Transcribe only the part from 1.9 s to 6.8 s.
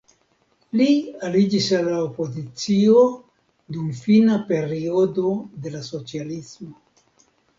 opozicio dum fina periodo de la socialismo.